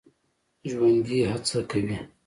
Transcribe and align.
ژوندي 0.69 1.19
هڅه 1.31 1.59
کوي 1.71 1.97